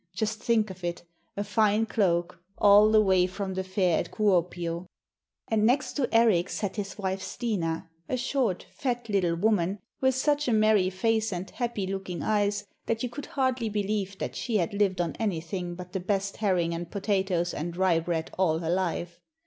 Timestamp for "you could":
13.03-13.27